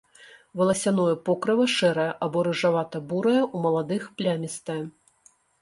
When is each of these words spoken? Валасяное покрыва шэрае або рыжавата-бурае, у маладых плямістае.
Валасяное 0.61 1.11
покрыва 1.27 1.67
шэрае 1.75 2.07
або 2.29 2.39
рыжавата-бурае, 2.49 3.37
у 3.45 3.57
маладых 3.67 4.11
плямістае. 4.19 4.83